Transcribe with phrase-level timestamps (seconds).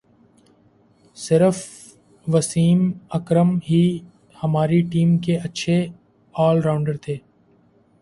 [1.17, 1.57] صرف
[2.27, 2.91] وسیم
[3.09, 3.83] اکرم ہی
[4.43, 5.85] ہماری ٹیم کے اچھے
[6.35, 7.17] آل راؤنڈر تھے